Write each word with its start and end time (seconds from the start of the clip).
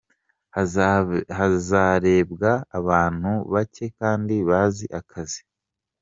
Hazarebwa 1.37 2.51
abantu 2.79 3.31
bake 3.53 3.85
kandi 3.99 4.35
bazi 4.49 4.85
akazi. 4.99 5.41